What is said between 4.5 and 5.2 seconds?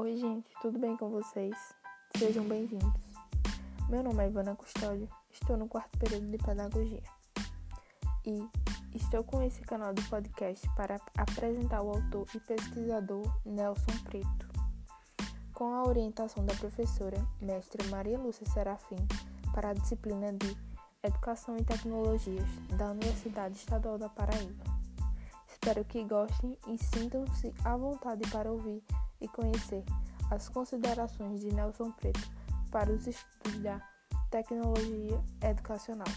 Custódio,